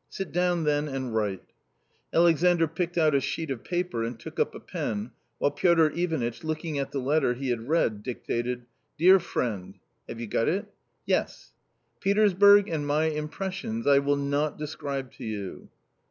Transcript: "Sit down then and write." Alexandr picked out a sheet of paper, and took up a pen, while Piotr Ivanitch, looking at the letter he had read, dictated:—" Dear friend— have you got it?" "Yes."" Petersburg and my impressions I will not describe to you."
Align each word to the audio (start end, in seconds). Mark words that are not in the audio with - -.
"Sit 0.08 0.32
down 0.32 0.64
then 0.64 0.88
and 0.88 1.14
write." 1.14 1.44
Alexandr 2.10 2.66
picked 2.66 2.96
out 2.96 3.14
a 3.14 3.20
sheet 3.20 3.50
of 3.50 3.62
paper, 3.64 4.02
and 4.02 4.18
took 4.18 4.40
up 4.40 4.54
a 4.54 4.58
pen, 4.58 5.10
while 5.36 5.50
Piotr 5.50 5.88
Ivanitch, 5.88 6.42
looking 6.42 6.78
at 6.78 6.90
the 6.90 6.98
letter 7.00 7.34
he 7.34 7.50
had 7.50 7.68
read, 7.68 8.02
dictated:—" 8.02 8.64
Dear 8.98 9.20
friend— 9.20 9.78
have 10.08 10.18
you 10.18 10.26
got 10.26 10.48
it?" 10.48 10.72
"Yes."" 11.14 11.52
Petersburg 12.00 12.66
and 12.66 12.86
my 12.86 13.10
impressions 13.10 13.86
I 13.86 13.98
will 13.98 14.16
not 14.16 14.56
describe 14.56 15.12
to 15.18 15.24
you." 15.24 15.68